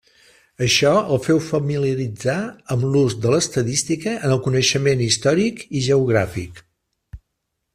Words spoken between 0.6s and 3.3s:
Això el féu familiaritzar amb l'ús